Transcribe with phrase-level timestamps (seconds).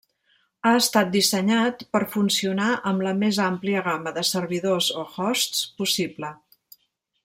[0.67, 6.37] Ha estat dissenyat per funcionar amb la més àmplia gamma de servidors o hosts possible.